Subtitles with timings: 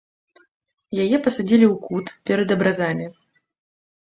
[1.03, 3.05] Яе пасадзілі ў кут перад абразамі.